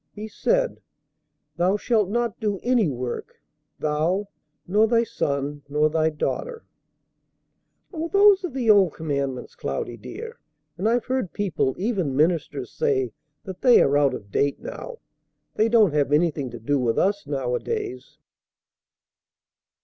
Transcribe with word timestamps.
He 0.15 0.27
said, 0.27 0.81
'Thou 1.57 1.77
shalt 1.77 2.09
not 2.09 2.39
do 2.39 2.59
any 2.63 2.89
work, 2.89 3.35
thou, 3.77 4.29
nor 4.65 4.87
thy 4.87 5.03
son, 5.03 5.61
nor 5.69 5.91
thy 5.91 6.09
daughter'" 6.09 6.65
"Oh, 7.93 8.07
those 8.07 8.43
are 8.43 8.49
the 8.49 8.67
old 8.67 8.95
commandments, 8.95 9.53
Cloudy, 9.53 9.97
dear; 9.97 10.39
and 10.75 10.89
I've 10.89 11.05
heard 11.05 11.33
people, 11.33 11.75
even 11.77 12.15
ministers, 12.15 12.71
say 12.71 13.11
that 13.43 13.61
they 13.61 13.79
are 13.79 13.95
out 13.95 14.15
of 14.15 14.31
date 14.31 14.59
now. 14.59 14.97
They 15.53 15.69
don't 15.69 15.93
have 15.93 16.11
anything 16.11 16.49
to 16.49 16.59
do 16.59 16.79
with 16.79 16.97
us 16.97 17.27
nowadays." 17.27 18.17